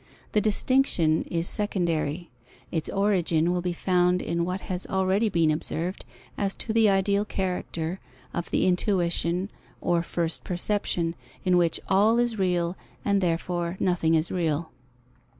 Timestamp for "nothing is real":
13.79-14.71